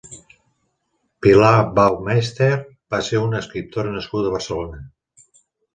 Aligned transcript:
Pilar 1.25 1.53
Baumeister 1.81 2.49
va 2.95 3.03
ser 3.11 3.23
una 3.27 3.45
escriptora 3.45 3.97
nascuda 3.99 4.33
a 4.33 4.39
Barcelona. 4.39 4.87